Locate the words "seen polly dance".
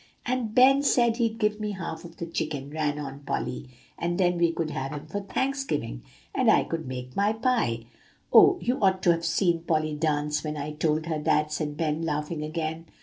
9.23-10.43